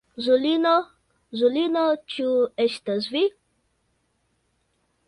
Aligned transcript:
Juliino, 1.41 1.83
ĉu 2.15 2.33
estas 2.67 3.13
vi? 3.17 3.25